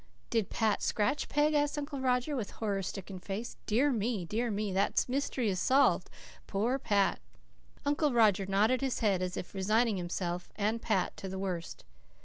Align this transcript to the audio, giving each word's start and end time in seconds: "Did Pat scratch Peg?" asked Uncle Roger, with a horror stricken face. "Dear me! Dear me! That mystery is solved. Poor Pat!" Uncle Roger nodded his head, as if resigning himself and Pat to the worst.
"Did 0.31 0.49
Pat 0.49 0.81
scratch 0.81 1.29
Peg?" 1.29 1.53
asked 1.53 1.77
Uncle 1.77 1.99
Roger, 2.01 2.35
with 2.35 2.49
a 2.53 2.53
horror 2.55 2.81
stricken 2.81 3.19
face. 3.19 3.57
"Dear 3.67 3.91
me! 3.91 4.25
Dear 4.25 4.49
me! 4.49 4.73
That 4.73 5.05
mystery 5.07 5.47
is 5.47 5.59
solved. 5.59 6.09
Poor 6.47 6.79
Pat!" 6.79 7.19
Uncle 7.85 8.11
Roger 8.11 8.47
nodded 8.47 8.81
his 8.81 9.01
head, 9.01 9.21
as 9.21 9.37
if 9.37 9.53
resigning 9.53 9.97
himself 9.97 10.51
and 10.55 10.81
Pat 10.81 11.15
to 11.17 11.29
the 11.29 11.37
worst. 11.37 11.85